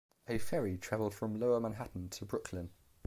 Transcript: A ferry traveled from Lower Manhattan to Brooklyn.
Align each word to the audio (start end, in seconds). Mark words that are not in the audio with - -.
A 0.27 0.39
ferry 0.39 0.79
traveled 0.79 1.13
from 1.13 1.39
Lower 1.39 1.59
Manhattan 1.59 2.09
to 2.09 2.25
Brooklyn. 2.25 2.71